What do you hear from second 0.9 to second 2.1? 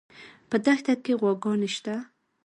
کې غواګانې شته